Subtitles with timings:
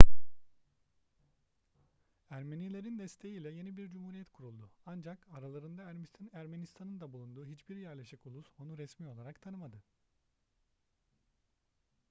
[2.29, 5.83] ermenilerin desteği ile yeni bir cumhuriyet kuruldu ancak aralarında
[6.33, 9.83] ermistan'ın da bulunduğu hiçbir yerleşik ulus onu resmi olarak tanımadı